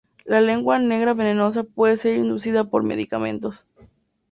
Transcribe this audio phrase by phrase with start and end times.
[0.25, 3.67] La lengua negra vellosa puede ser inducida por medicamentos.